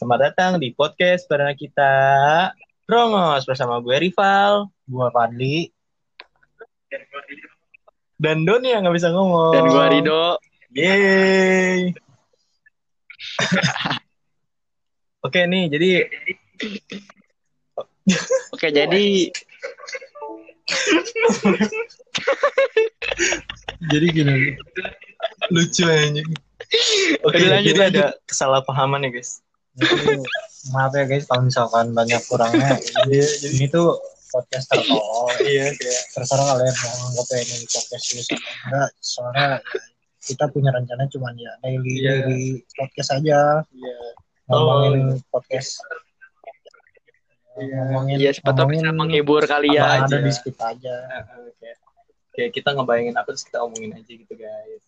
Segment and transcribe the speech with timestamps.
[0.00, 1.92] Selamat datang di podcast perdana kita
[2.88, 5.68] Rongos bersama gue Rival Gua Padli.
[8.16, 9.52] dan Doni yang nggak bisa ngomong.
[9.52, 10.40] Dan gua Rido.
[10.72, 11.92] Yeay.
[15.28, 16.08] Oke nih, jadi
[18.56, 19.04] Oke, jadi
[23.92, 24.56] Jadi gini,
[25.52, 26.24] lucu aja.
[27.20, 27.84] Oke, jadi lanjut.
[27.84, 29.44] ada kesalahpahaman ya guys.
[30.70, 32.76] Maaf ya guys kalau misalkan banyak kurangnya.
[32.76, 33.18] Jadi,
[33.56, 33.96] ini tuh
[34.30, 35.32] podcast tertolong.
[35.42, 38.90] Iya, kayak Terserah kalian mau anggap ini podcast serius atau enggak.
[39.00, 39.80] Soalnya ya,
[40.20, 42.12] kita punya rencana cuman ya daily Iya.
[42.28, 43.40] daily podcast aja.
[43.72, 43.98] iya.
[44.46, 45.80] Ngomongin podcast.
[47.56, 47.78] Iya.
[47.90, 49.82] Ngomongin, ya siapa tahu bisa menghibur apa kalian.
[49.82, 50.16] ada aja.
[50.20, 50.96] di sekitar aja.
[51.40, 51.70] Oke.
[52.30, 54.82] Kayak kita ngebayangin apa terus kita omongin aja gitu guys.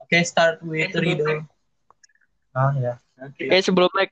[0.00, 1.42] Oke, start with Rido.
[2.56, 2.94] Ah ya.
[3.20, 3.52] Oke.
[3.52, 4.08] Oke, sebelumnya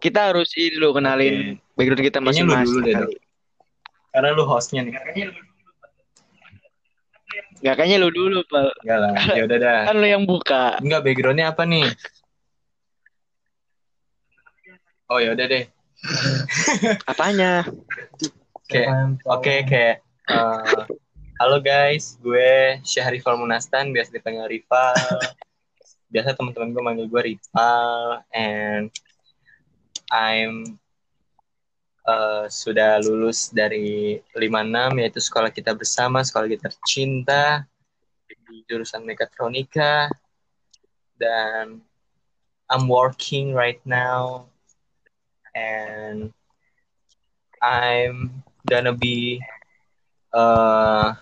[0.00, 2.88] kita harus ini dulu kenalin background kita masing-masing.
[2.88, 3.12] dulu.
[4.08, 4.96] Karena lu hostnya nih.
[7.58, 8.70] Nggak, kayaknya lu dulu, Pak.
[8.86, 9.80] Enggak lah, ya udah dah.
[9.90, 10.78] Kan lu yang buka.
[10.80, 11.86] Enggak backgroundnya apa nih?
[15.12, 15.64] Oh ya udah deh.
[17.10, 17.66] Apanya?
[18.54, 18.82] Oke?
[19.26, 20.82] Oke, kayak eh,
[21.42, 24.94] halo guys, gue Syahrifal Munastan, biasa dipanggil Rival.
[26.08, 28.88] Biasa teman-teman gue manggil gue Rival, and
[30.08, 30.80] I'm
[32.08, 37.68] eh, sudah lulus dari 56 yaitu sekolah kita bersama, sekolah kita tercinta
[38.48, 40.08] di jurusan mekatronika
[41.20, 41.84] dan
[42.72, 44.48] I'm working right now
[45.52, 46.32] and
[47.60, 49.44] I'm gonna be
[50.32, 51.12] uh,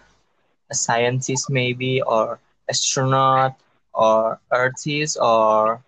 [0.70, 2.38] a scientist maybe or
[2.70, 3.54] astronaut
[3.96, 5.80] or artist or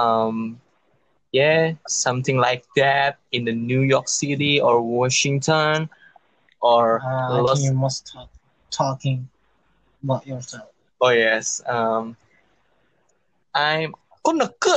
[0.00, 0.56] um,
[1.32, 5.88] yeah something like that in the New York City or Washington
[6.64, 8.32] or I Los you must talk,
[8.72, 9.28] talking
[10.02, 10.72] about yourself.
[11.04, 12.16] oh yes um,
[13.52, 13.92] I'm
[14.24, 14.74] neke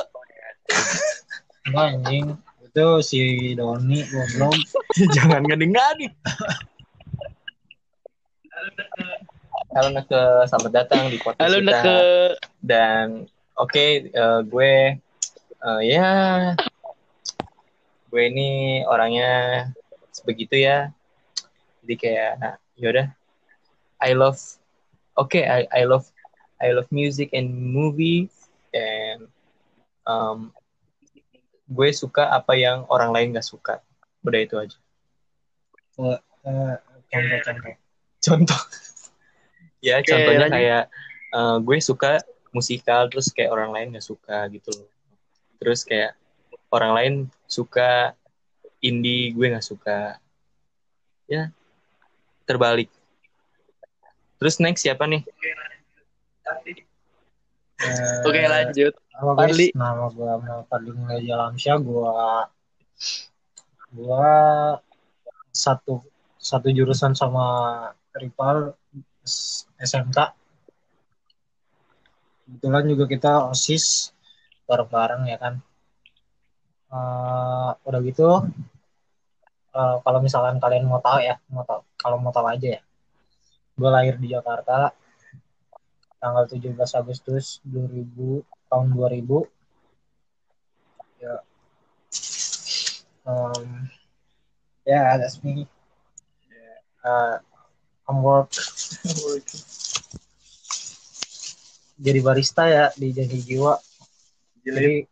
[1.68, 2.32] Enggak anjing.
[2.64, 3.20] Itu si
[3.60, 4.56] Doni goblok.
[5.16, 6.08] jangan ngadi-ngadi
[9.68, 11.68] Halo Neke, selamat datang di podcast Halo, kita.
[11.68, 12.00] Neke.
[12.64, 13.28] Dan
[13.60, 14.74] oke, eh, gue
[15.60, 16.08] eh, ya
[18.08, 19.68] gue ini orangnya
[20.24, 20.96] begitu ya.
[21.84, 23.12] Jadi kayak yaudah,
[24.00, 24.40] I love,
[25.20, 26.08] oke, I I love
[26.64, 28.32] I love music and movie
[28.72, 29.28] and
[30.08, 30.56] um,
[31.68, 33.84] gue suka apa yang orang lain gak suka.
[34.24, 34.80] Udah itu aja.
[36.00, 36.20] Eh,
[37.12, 37.76] contoh-contoh.
[38.24, 38.62] Contoh.
[39.84, 40.56] Ya, Oke, contohnya lanjut.
[40.56, 40.84] kayak
[41.34, 42.12] eh, gue suka
[42.56, 44.90] musikal terus kayak orang lain gak suka gitu loh.
[45.62, 46.16] Terus kayak
[46.74, 47.14] orang lain
[47.46, 48.14] suka
[48.82, 50.18] indie, gue gak suka.
[51.28, 51.52] Ya,
[52.48, 52.88] terbalik.
[54.38, 55.26] Terus next siapa nih?
[57.78, 58.94] Eh, Oke, lanjut.
[59.18, 59.68] Guys, Fadli.
[59.74, 61.78] nama gue Muhammad Fadli Mulya Alamsyah.
[61.82, 62.46] Gua
[63.90, 64.30] gua
[65.50, 66.06] satu
[66.38, 67.46] satu jurusan sama
[68.14, 68.78] Rival
[69.82, 70.18] SMK.
[72.48, 74.16] Kebetulan juga kita OSIS
[74.68, 75.54] bareng-bareng ya kan.
[76.88, 78.48] Eh, udah gitu
[79.76, 82.82] eh, kalau misalkan kalian mau tahu ya, mau tahu kalau mau tahu aja ya.
[83.78, 84.96] Gue lahir di Jakarta
[86.18, 89.46] tanggal 17 Agustus 2000 tahun 2000
[91.22, 91.36] ya
[93.26, 93.86] um,
[94.86, 95.70] yeah that's me
[97.06, 97.38] uh,
[98.08, 98.48] I'm work.
[101.98, 103.76] Jadi barista ya di Janji Jiwa.
[104.64, 105.04] Jadi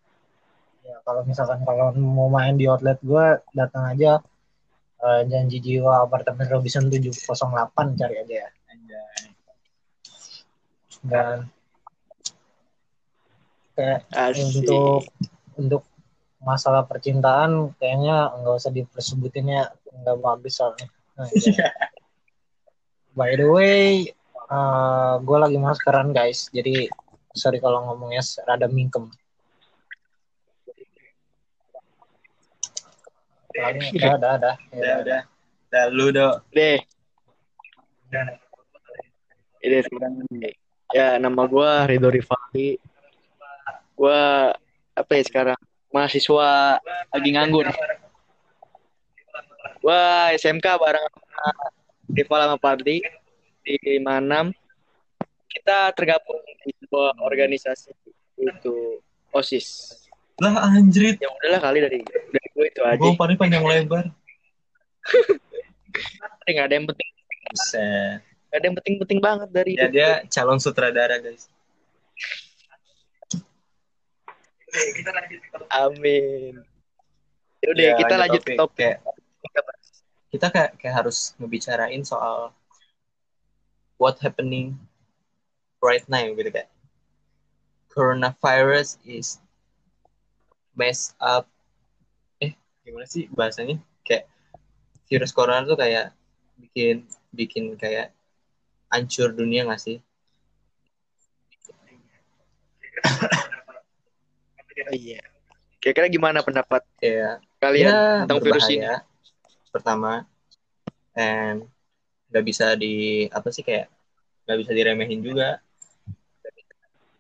[0.86, 4.24] ya kalau misalkan kalau mau main di outlet gue datang aja.
[5.06, 8.50] Eh, Janji Jiwa apartemen Robinson 708 cari aja ya.
[11.06, 11.38] Dan
[13.76, 14.64] kayak Asik.
[14.64, 15.04] untuk
[15.60, 15.84] untuk
[16.40, 19.64] masalah percintaan kayaknya nggak usah dipersebutin ya
[20.02, 20.88] nggak bagus soalnya.
[21.20, 21.28] Nah,
[21.60, 21.70] ya.
[23.16, 24.12] By the way
[25.24, 26.92] gue lagi maskeran guys jadi
[27.34, 29.10] sorry kalau ngomongnya rada mingkem
[33.56, 35.22] Soalnya udah ada ada Udah, udah.
[35.72, 36.36] Udah, lu dong.
[36.52, 36.80] Deh.
[39.64, 40.28] Ini sekarang
[40.92, 42.76] ya nama gua Ridho Rifaldi.
[43.96, 44.52] Gua
[44.92, 47.72] apa ya sekarang mahasiswa lagi nganggur.
[49.80, 51.08] Gua SMK bareng
[52.16, 53.04] Rival sama Fadli
[53.62, 54.56] di 56
[55.52, 57.92] kita tergabung di sebuah organisasi
[58.38, 58.76] itu
[59.32, 60.00] osis
[60.36, 61.16] Lah anjrit.
[61.16, 64.12] ya udahlah kali dari dari gue itu aja Gue paling panjang lebar.
[66.46, 67.10] nggak ada yang penting
[67.46, 68.20] Buset.
[68.20, 71.48] nggak ada yang penting-penting banget dari Ya dia calon sutradara guys.
[75.72, 76.60] amin
[77.60, 79.00] ya udah Ya, kita lanjut ke topik Kayak,
[80.36, 82.52] kita kayak, kayak harus ngebicarain soal
[83.96, 84.76] what happening
[85.80, 86.68] right now gitu kayak
[87.88, 89.40] coronavirus is
[90.76, 91.48] messed up.
[92.44, 92.52] Eh
[92.84, 93.80] gimana sih bahasanya?
[94.04, 94.28] Kayak
[95.08, 96.12] virus corona tuh kayak
[96.60, 98.12] bikin bikin kayak
[98.92, 100.04] hancur dunia gak sih?
[104.92, 105.24] Iya.
[105.80, 108.84] Kira-kira gimana pendapat kayak kalian ya tentang virus ini?
[108.84, 109.15] berbahaya
[109.76, 110.24] pertama.
[111.12, 111.68] And
[112.32, 113.92] nggak bisa di apa sih kayak
[114.48, 115.60] nggak bisa diremehin juga.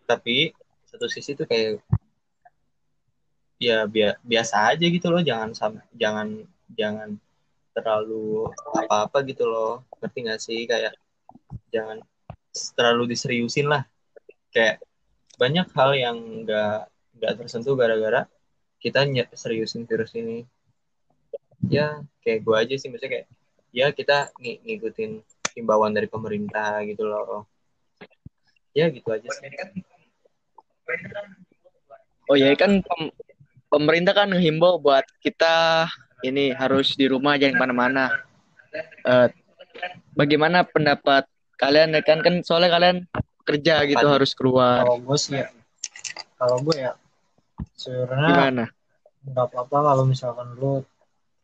[0.07, 0.56] Tapi
[0.88, 1.84] satu sisi tuh kayak
[3.60, 5.19] ya bia- biasa aja gitu loh.
[5.19, 6.28] Jangan sam jangan
[6.80, 7.10] jangan
[7.75, 9.84] terlalu apa-apa gitu loh.
[10.00, 10.60] Ngerti nggak sih?
[10.63, 10.96] Kayak
[11.74, 12.00] jangan
[12.78, 13.84] terlalu diseriusin lah.
[14.56, 14.80] Kayak
[15.36, 16.18] banyak hal yang
[16.48, 16.88] nggak
[17.19, 18.28] nggak tersentuh gara-gara
[18.80, 19.04] kita
[19.36, 20.46] seriusin virus ini
[21.68, 23.28] ya kayak gue aja sih maksudnya kayak
[23.75, 25.12] ya kita ng- ngikutin
[25.56, 27.48] himbauan dari pemerintah gitu loh.
[28.75, 29.50] Ya gitu aja sih.
[32.28, 33.16] Oh ya kan pem-
[33.72, 35.88] pemerintah kan menghimbau buat kita
[36.25, 38.06] ini harus di rumah jangan ke mana-mana.
[39.06, 39.28] Eh,
[40.16, 42.98] bagaimana pendapat kalian ya kan kan soalnya kalian
[43.46, 44.16] kerja gitu Apa?
[44.19, 44.84] harus keluar.
[44.84, 45.48] Kalau gue sih ya,
[46.36, 46.92] kalau gue ya
[47.78, 48.66] sebenarnya gimana?
[49.25, 50.86] nggak apa-apa kalau misalkan lu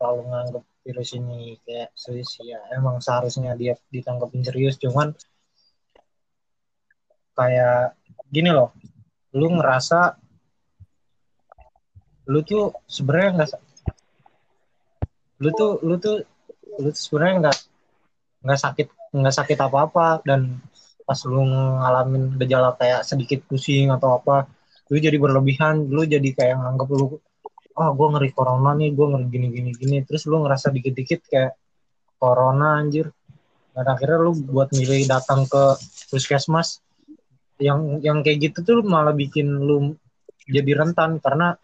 [0.01, 4.81] terlalu nganggep virus ini kayak serius ya emang seharusnya dia ditangkapin serius.
[4.81, 5.13] Cuman
[7.37, 7.93] kayak
[8.33, 8.73] gini loh
[9.37, 10.17] lu ngerasa
[12.33, 13.49] lu tuh sebenarnya nggak
[15.45, 16.17] lu tuh lu tuh
[16.81, 17.57] lu tuh sebenarnya nggak
[18.41, 20.57] nggak sakit nggak sakit apa apa dan
[21.05, 24.49] pas lu ngalamin gejala kayak sedikit pusing atau apa
[24.89, 27.05] lu jadi berlebihan lu jadi kayak nganggep lu
[27.77, 29.97] ah gue ngeri corona nih gue ngeri gini gini gini.
[30.03, 31.55] Terus lu ngerasa dikit dikit kayak
[32.19, 33.11] corona anjir.
[33.71, 35.63] Dan akhirnya lu buat milih datang ke
[36.11, 36.83] puskesmas
[37.61, 39.95] yang yang kayak gitu tuh malah bikin lu
[40.43, 41.55] jadi rentan karena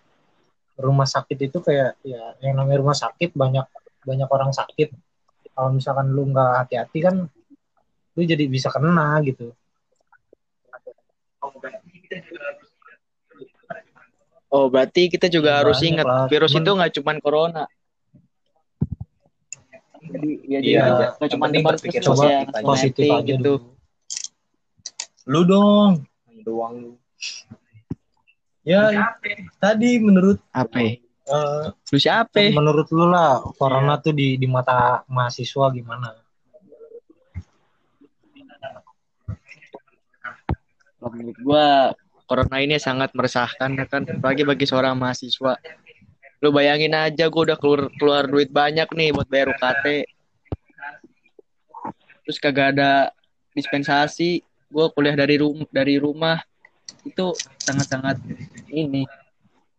[0.78, 3.66] rumah sakit itu kayak ya yang namanya rumah sakit banyak
[4.08, 4.96] banyak orang sakit.
[5.52, 7.16] Kalau misalkan lu nggak hati-hati kan
[8.18, 9.54] lu jadi bisa kena gitu
[14.50, 17.64] oh berarti kita juga harus Banyak ingat lah, virus cuman- itu nggak cuma corona
[20.00, 20.84] jadi ya Iya, dia iya.
[20.88, 23.28] nggak Yang cuma depan berpikir terus ya positif aja.
[23.28, 23.56] gitu dulu.
[25.28, 25.94] lu dong
[26.42, 26.92] doang lu
[28.64, 29.12] ya
[29.58, 30.92] tadi menurut apa ya?
[31.28, 36.16] eh, lu siapa menurut lu lah corona tuh di di mata mahasiswa gimana
[40.98, 41.68] Kalau menurut gua
[42.28, 44.04] corona ini sangat meresahkan ya kan?
[44.04, 45.56] Apalagi bagi seorang mahasiswa.
[46.44, 50.06] Lu bayangin aja gua udah keluar keluar duit banyak nih buat bayar UKT
[52.28, 53.16] terus kagak ada
[53.56, 54.44] dispensasi.
[54.68, 56.44] Gua kuliah dari rum dari rumah.
[57.08, 57.32] Itu
[57.64, 58.20] sangat-sangat
[58.68, 59.08] ini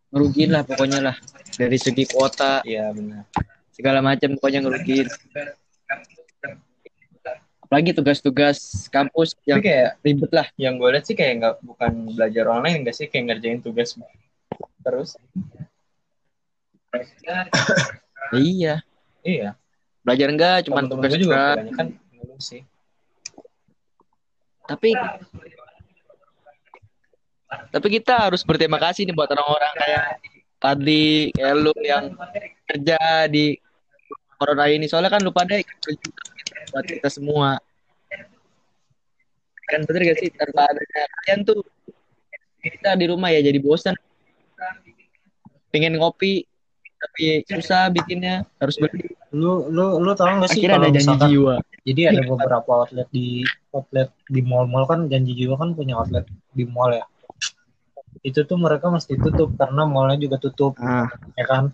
[0.09, 1.17] ngerugiin lah pokoknya lah.
[1.55, 2.65] Dari segi kuota.
[2.65, 3.29] Iya benar.
[3.77, 5.07] Segala macam pokoknya ngerugiin
[7.69, 10.49] apalagi tugas-tugas kampus yang tapi kayak ribet lah.
[10.57, 13.13] Yang gue lihat sih kayak nggak bukan belajar online enggak sih?
[13.13, 13.93] Kayak ngerjain tugas
[14.81, 15.21] terus.
[18.29, 18.85] Iya.
[19.25, 19.57] Iya.
[20.05, 22.61] Belajar enggak cuman tugas juga ngeluh sih.
[24.69, 24.93] Tapi
[27.73, 30.05] tapi kita harus berterima kasih nih buat orang-orang kayak
[30.61, 32.13] Padli kayak lu yang
[32.69, 33.57] kerja di
[34.37, 34.85] corona ini.
[34.89, 36.38] Soalnya kan lu pada ikut berjuang
[36.73, 37.59] buat kita semua.
[39.69, 40.33] Kan bener gak sih?
[40.33, 41.61] Tanpa adanya kalian tuh
[42.59, 43.95] kita di rumah ya jadi bosan
[45.71, 46.43] pengen ngopi
[46.99, 49.07] tapi susah bikinnya harus beli.
[49.31, 51.55] Lu lu lu tau gak sih akhirnya ada kalau janji misalkan jiwa.
[51.87, 53.27] Jadi ada beberapa outlet di
[53.71, 57.07] outlet di mall-mall kan janji jiwa kan punya outlet di mall ya.
[58.27, 61.07] Itu tuh mereka mesti tutup karena mallnya juga tutup ah.
[61.39, 61.71] ya kan?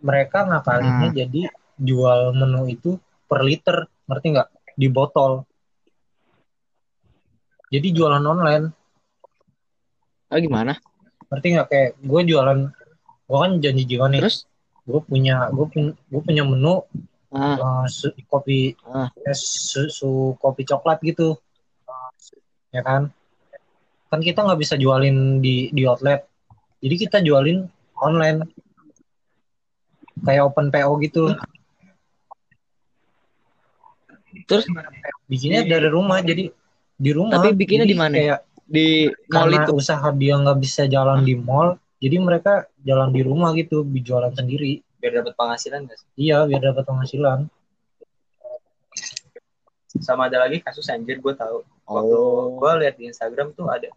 [0.00, 1.16] Mereka ngakalinnya Hmm.
[1.20, 1.40] jadi
[1.80, 4.48] jual menu itu per liter ngerti nggak?
[4.76, 5.44] Di botol.
[7.70, 8.64] Jadi jualan online.
[10.30, 10.74] Ah, gimana?
[11.30, 11.68] Ngerti nggak?
[11.70, 12.58] Kayak gue jualan
[13.30, 14.20] gue kan janji jiwa nih.
[14.22, 14.46] Terus?
[14.86, 16.82] Gue punya gue punya gue punya menu
[17.30, 17.56] ah.
[17.58, 19.06] uh, su- kopi Ah.
[19.22, 21.38] eh, susu kopi coklat gitu.
[22.74, 23.10] Ya kan?
[24.10, 26.26] Kan kita nggak bisa jualin di di outlet.
[26.82, 27.66] Jadi kita jualin
[28.02, 28.42] online.
[30.20, 31.32] Kayak open PO gitu
[34.46, 34.64] Terus
[35.26, 36.52] bikinnya dari rumah jadi
[36.94, 38.14] di rumah Tapi bikinnya di mana?
[38.14, 39.72] kayak di mall itu.
[39.74, 44.78] usaha dia nggak bisa jalan di mall jadi mereka jalan di rumah gitu jualan sendiri
[45.00, 46.08] biar dapat penghasilan gak sih?
[46.16, 47.50] iya biar dapat penghasilan
[50.00, 51.66] Sama ada lagi kasus anjir gue tahu.
[51.82, 52.54] Waktu Oh.
[52.56, 53.90] gue lihat di Instagram tuh ada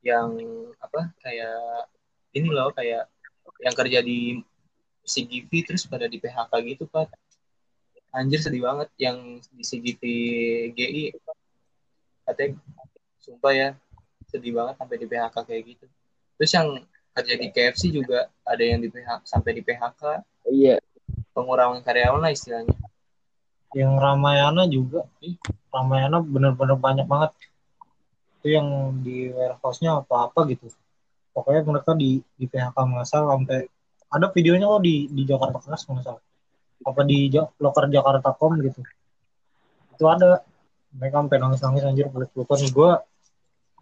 [0.00, 0.32] yang
[0.80, 1.84] apa kayak
[2.32, 3.04] ini loh kayak
[3.60, 4.40] yang kerja di
[5.04, 7.12] CGV terus pada di PHK gitu pak.
[8.14, 10.02] Anjir sedih banget yang di CGV
[10.72, 11.02] GI
[12.24, 12.56] katanya
[13.18, 13.68] sumpah ya
[14.30, 15.86] sedih banget sampai di PHK kayak gitu.
[16.38, 16.68] Terus yang
[17.14, 20.02] kerja di KFC juga ada yang di PHK sampai di PHK
[20.46, 20.78] Iya.
[21.34, 22.74] pengurangan karyawan lah istilahnya.
[23.74, 25.34] yang Ramayana juga ih
[25.74, 27.34] Ramayana bener-bener banyak banget
[28.38, 30.70] itu yang di warehouse-nya apa-apa gitu
[31.34, 33.66] pokoknya mereka di di PHK massal sampai
[34.14, 36.22] ada videonya kok di di Jakarta Keras nggak salah
[36.84, 38.80] apa di loker Jakarta Com gitu
[39.94, 40.44] itu ada
[40.94, 42.90] mereka sampai nangis-nangis anjir peluk-pelukan gue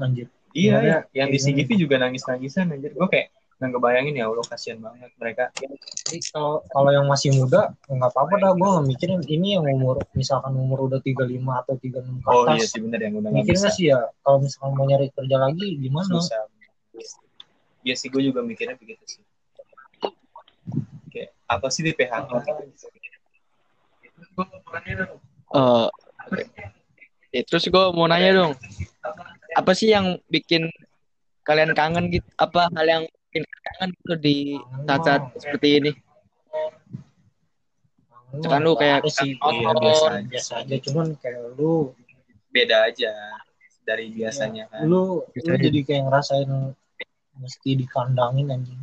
[0.01, 0.99] anjir Iya, Gimana?
[1.17, 2.93] yang di CGV juga nangis-nangisan anjir.
[2.93, 5.45] Gue kayak nggak kebayangin ya Allah kasihan banget mereka.
[5.55, 10.53] Jadi kalau kalau yang masih muda nggak apa-apa dah gue mikirin ini yang umur misalkan
[10.59, 13.85] umur udah 35 atau 36 ke Oh atas iya sih bener yang udah mikirnya sih
[13.95, 16.43] ya kalau misalkan mau nyari kerja lagi gimana Susah.
[17.87, 19.23] Iya sih gue juga mikirnya begitu sih.
[21.53, 22.31] Apa sih di PHK?
[25.53, 25.89] Eh,
[27.37, 28.53] ya, terus gue mau nanya dong,
[29.53, 30.73] apa sih yang bikin
[31.45, 32.25] kalian kangen gitu?
[32.41, 34.37] Apa hal yang bikin kangen gitu di
[34.89, 35.93] saat-saat seperti ini?
[38.41, 41.93] Kan lu kayak sih Iya, biasa, biasa aja, biasa aja cuman kayak lu
[42.53, 43.13] Beda aja
[43.85, 44.85] dari biasanya kan.
[44.85, 46.49] lu lu jadi kayak ngerasain
[47.41, 48.81] mesti dikandangin anjing.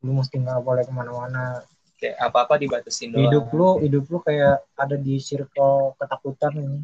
[0.00, 1.60] Lu mesti nggak boleh ke mana-mana
[1.94, 3.28] Kayak apa-apa dibatasin doang.
[3.28, 6.78] hidup lu hidup lu kayak ada di circle ketakutan ini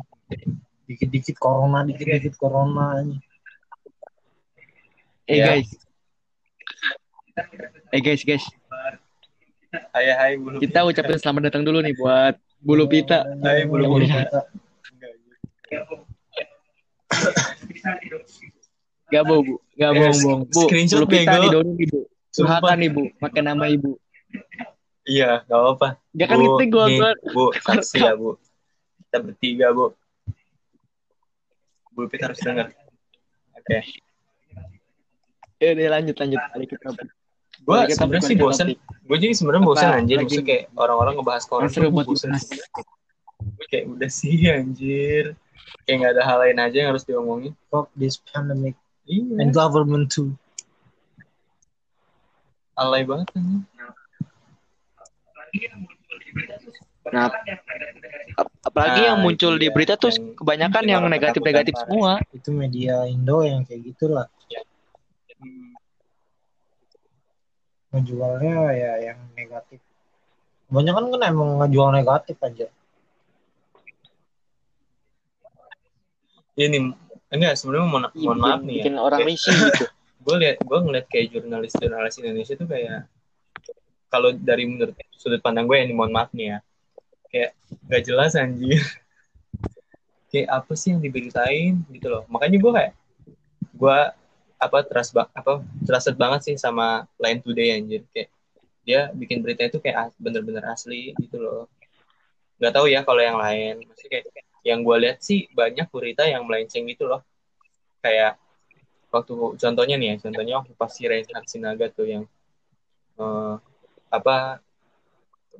[0.85, 3.17] dikit-dikit corona dikit-dikit corona ini
[5.27, 5.59] Eh Ya.
[5.59, 5.67] guys,
[7.91, 8.47] eh guys guys,
[9.91, 10.63] Hai hai bulu.
[10.63, 13.27] kita ucapin selamat datang dulu nih buat Bulu Pita.
[13.43, 14.23] Hai, bulu Bulu pita.
[14.23, 14.41] pita.
[19.07, 20.43] Gak bohong bu, gak bohong-bohong.
[20.47, 21.51] Bu, screenshot Bulu Pita nih
[21.87, 22.01] bu.
[22.37, 22.61] Sumpah.
[22.61, 23.97] Curhatan nih bu, pakai nama ibu.
[25.09, 25.89] Iya, gak apa-apa.
[26.13, 28.37] Ya kan Bu, itu gue gue Bu, saksi ya, Bu.
[29.09, 29.97] Kita bertiga, Bu.
[31.97, 32.77] Bu Pita harus dengar.
[33.57, 33.81] Oke.
[35.57, 36.41] Ya udah lanjut lanjut.
[36.53, 36.93] Mari kita
[37.65, 38.67] Gue sebenarnya sih bosen.
[39.09, 40.21] Gue jadi sebenarnya bosen anjir.
[40.21, 41.65] Maksudnya kayak orang-orang ngebahas corona.
[41.65, 42.37] Yang seru buat bosen.
[42.37, 45.33] Gue kayak udah sih anjir.
[45.89, 47.57] Kayak gak ada hal lain aja yang harus diomongin.
[47.73, 48.77] Fuck this pandemic
[49.07, 49.39] Iya.
[49.39, 50.35] and government too
[52.77, 53.65] Alay banget anjir.
[57.07, 57.31] Nah,
[58.37, 59.73] ap- apalagi Nah, yang muncul di dia.
[59.73, 62.21] berita tuh Yang kebanyakan yang negatif-negatif semua.
[62.31, 64.27] itu media Indo yang kayak gitulah
[65.37, 65.77] Hmm.
[67.93, 69.81] ngejualnya ya yang negatif
[70.67, 72.69] kebanyakan kan emang ngejual negatif aja
[76.57, 76.89] Ini
[77.29, 78.85] enggak sebenarnya mohon, mohon maaf nih ya.
[78.89, 79.85] bikin orang risih gitu.
[80.27, 83.07] Gue lihat gue ngeliat kayak jurnalis jurnalis Indonesia tuh kayak
[84.11, 86.59] kalau dari menurut sudut pandang gue ini mohon maaf nih ya.
[87.31, 87.51] Kayak
[87.91, 88.81] gak jelas anjir.
[90.31, 92.27] Kayak apa sih yang diberitain gitu loh.
[92.27, 92.93] Makanya gue kayak
[93.73, 93.99] gue
[94.59, 98.03] apa trust ba apa trusted banget sih sama Line Today anjir.
[98.11, 98.29] Kayak
[98.83, 101.71] dia bikin berita itu kayak bener-bener asli gitu loh.
[102.59, 103.87] Nggak tahu ya kalau yang lain.
[103.87, 107.23] Maksudnya kayak yang gue lihat sih banyak berita yang melenceng gitu loh.
[108.03, 108.37] Kayak
[109.11, 112.25] waktu contohnya nih ya contohnya waktu pas si Reinhard Sinaga tuh yang
[113.17, 113.55] eh,
[114.13, 114.61] apa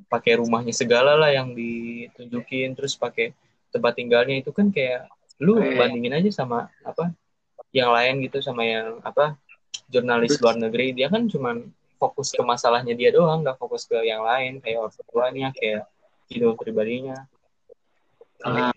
[0.07, 3.33] pakai rumahnya segala lah yang ditunjukin terus pakai
[3.73, 5.09] tempat tinggalnya itu kan kayak
[5.41, 5.77] lu Eh.
[5.77, 7.13] bandingin aja sama apa
[7.75, 9.37] yang lain gitu sama yang apa
[9.91, 10.95] jurnalis luar negeri.
[10.95, 14.93] Dia kan cuman fokus ke masalahnya dia doang nggak fokus ke yang lain kayak orang
[15.09, 15.83] tuanya kayak
[16.29, 17.25] hidup pribadinya.
[18.45, 18.69] Nah,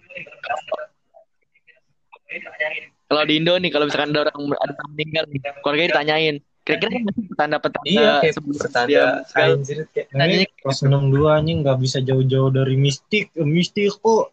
[3.11, 6.91] kalau di Indo nih kalau misalkan ada orang ada orang meninggal nih, keluarganya ditanyain, kira-kira
[7.27, 12.51] petanda-petanda iya kayak sebelum dia anjir kayak Tanya- Ini kelas 62 anjing nggak bisa jauh-jauh
[12.51, 14.31] dari mistik Eh, mistik kok.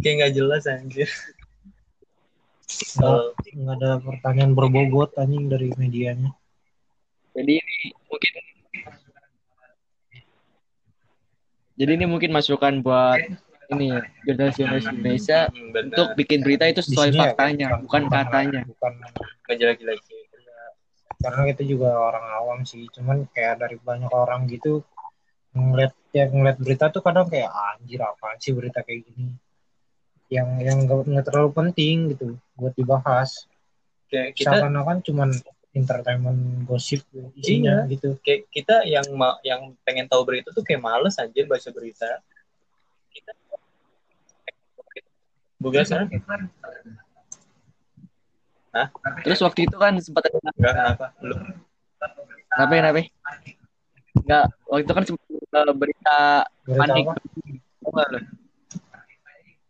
[0.00, 1.08] Kayak nggak jelas anjir.
[2.96, 3.20] Nggak
[3.54, 6.32] nggak ada pertanyaan berbobot anjing dari medianya.
[7.30, 7.76] Jadi ini
[8.08, 8.32] mungkin
[11.74, 13.18] jadi ini mungkin masukan buat
[13.70, 13.88] ini
[14.22, 15.94] jurnalis-jurnalis Indonesia Hmm, benar.
[15.94, 18.60] untuk bikin berita itu sesuai sini ya, faktanya, bukan katanya.
[18.64, 18.92] bukan
[19.46, 20.22] ngejelek-jelekin.
[21.14, 22.84] karena kita juga orang awam sih.
[22.92, 24.84] Cuman kayak dari banyak orang gitu
[25.56, 29.32] ngeliat ya ngeliat berita tuh kadang kayak "Ah, anjir apaan sih berita kayak gini?
[30.28, 33.48] Yang yang nggak terlalu penting gitu buat dibahas.
[34.12, 35.30] Kayak kita seakan-akan cuman
[35.72, 37.02] entertainment gosip
[37.32, 38.20] isinya gitu.
[38.20, 42.20] Kayak kita yang ma- yang pengen tahu berita tuh kayak males anjir baca berita.
[43.08, 43.32] Kita
[45.64, 46.04] bukan sana.
[49.24, 51.34] Terus waktu itu kan sempat ada enggak kenapa lu
[52.50, 53.00] kenapa kenapa?
[54.14, 56.18] Enggak, waktu itu kan sempat ada berita
[56.66, 57.04] berita panik.
[57.84, 58.02] apa?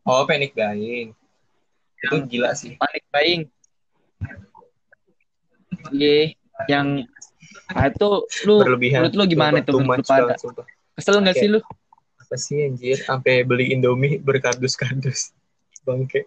[0.05, 1.13] Oh panic buying.
[2.01, 2.77] Itu gila sih.
[2.77, 3.43] Panik buying.
[5.93, 6.33] Iya,
[6.69, 7.05] yang
[7.77, 8.09] ah, itu
[8.49, 9.05] lu berlebihan.
[9.05, 9.77] menurut lu gimana tuh?
[9.77, 10.35] too menurut pada?
[10.97, 11.61] Kesel nggak sih lu?
[12.25, 12.97] apa sih anjir?
[13.05, 15.37] Sampai beli Indomie berkardus-kardus
[15.85, 16.27] bangke.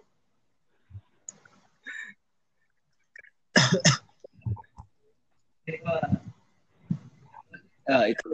[7.88, 8.28] Ya, itu.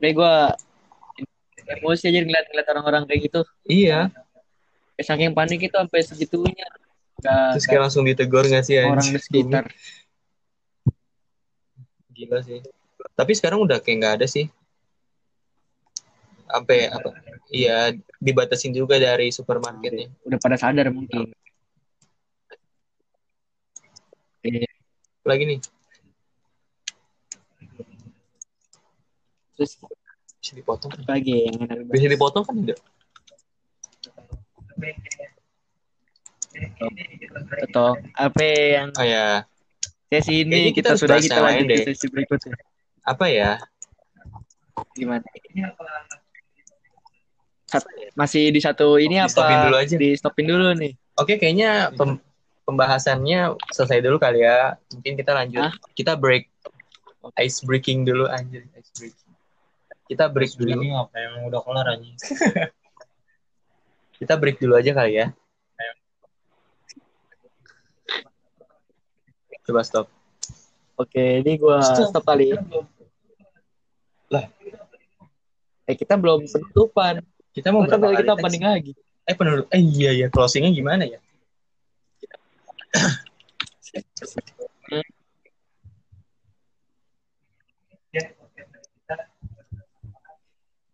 [0.00, 0.34] Kayak gue
[1.70, 3.40] emosi aja ngeliat-ngeliat orang-orang kayak gitu.
[3.68, 4.10] iya.
[4.96, 6.68] Kayak saking panik itu sampai segitunya.
[7.20, 9.68] Gak, terus kayak langsung ditegur gak sih orang di sekitar.
[12.16, 12.60] gila sih.
[13.16, 14.48] Tapi sekarang udah kayak nggak ada sih.
[16.48, 17.12] Sampai apa
[17.50, 17.92] iya
[18.22, 20.08] dibatasin juga dari supermarketnya.
[20.26, 21.30] Udah pada sadar mungkin.
[24.40, 24.66] Iya.
[25.20, 25.60] lagi nih.
[29.58, 29.76] Terus
[30.40, 32.80] bisa dipotong apa lagi yang enak bisa dipotong kan enggak
[37.68, 39.44] atau apa yang oh ya
[40.10, 41.80] sesi Kayaknya ini kita kita, sudah kita lanjut deh.
[41.86, 42.56] sesi berikutnya.
[43.06, 43.62] Apa ya?
[44.98, 45.22] Gimana
[47.70, 49.30] Sat- masih di satu ini Di apa?
[49.30, 49.94] stopin dulu aja.
[49.94, 50.92] di stopin dulu nih.
[51.14, 52.18] Oke kayaknya pem-
[52.64, 54.74] pembahasannya selesai dulu kali ya.
[54.90, 55.62] Mungkin kita lanjut.
[55.62, 55.72] Hah?
[55.92, 56.46] kita break.
[57.38, 59.30] Ice breaking dulu anjir ice breaking.
[60.06, 60.76] Kita break dulu.
[60.76, 61.14] ini apa?
[61.14, 62.10] Yang udah kelar aja
[64.18, 65.26] kita break dulu aja kali ya.
[69.62, 70.06] Coba stop.
[70.96, 72.10] Oke ini gua Stop.
[72.10, 72.50] stop kali
[74.28, 74.44] Lah.
[75.84, 77.18] eh kita belum penutupan
[77.50, 78.62] kita mau berapa kita kali teks?
[78.62, 78.92] lagi
[79.26, 81.18] eh penutup eh iya iya closingnya gimana ya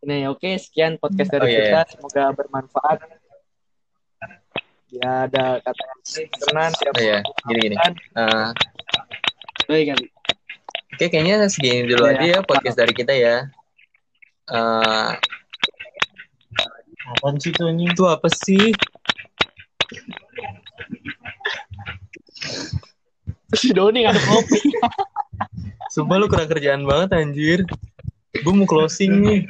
[0.06, 1.80] Ini oke, sekian podcast Oh, dari iya, kita.
[1.98, 2.98] Semoga bermanfaat.
[4.86, 7.18] Ya ada kata yang berkenan, tidak oh iya
[7.50, 7.76] gini gini.
[8.14, 8.48] Eh,
[9.66, 10.06] Baik kali.
[10.94, 12.14] Oke, kayaknya segini dulu Iya.
[12.14, 13.50] aja ya podcast dari kita ya.
[14.46, 15.10] Eh,
[17.06, 18.74] apaan sih tuh anjing itu apa sih?
[23.54, 24.58] Si Doni ada kopi.
[25.94, 27.60] Sumpah lu kurang kerjaan banget anjir.
[28.42, 29.40] Gue mau closing nih.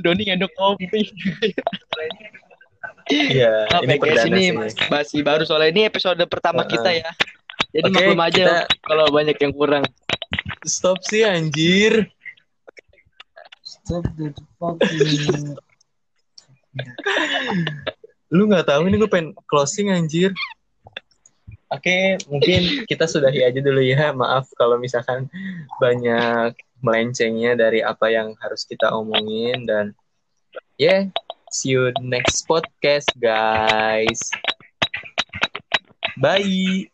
[0.00, 1.12] Doni ngaduk kopi.
[3.08, 4.84] Iya, ini ya perdana ini sih.
[4.92, 6.72] masih baru soalnya ini episode pertama Heeh.
[6.76, 7.10] kita ya.
[7.72, 9.84] Jadi Oke, maklum aja kita- kalau banyak yang kurang.
[10.64, 12.08] Stop sih anjir.
[13.88, 14.28] Stop the
[14.60, 15.56] fucking
[18.28, 20.36] Lu nggak tahu ini gue pengen closing anjir.
[21.72, 24.12] Oke, mungkin kita sudahi aja dulu ya.
[24.12, 25.32] Maaf kalau misalkan
[25.80, 26.52] banyak
[26.84, 29.96] melencengnya dari apa yang harus kita omongin dan
[30.76, 31.08] yeah,
[31.48, 34.20] see you next podcast guys.
[36.20, 36.92] Bye.